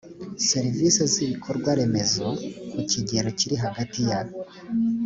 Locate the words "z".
1.11-1.13